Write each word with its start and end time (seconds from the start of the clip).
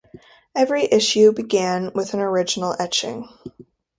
Every 0.55 0.83
issue 0.91 1.31
began 1.31 1.91
with 1.93 2.15
an 2.15 2.21
original 2.21 2.75
etching. 2.79 3.29